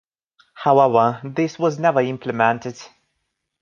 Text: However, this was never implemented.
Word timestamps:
However, 0.55 1.21
this 1.23 1.59
was 1.59 1.77
never 1.77 2.01
implemented. 2.01 2.75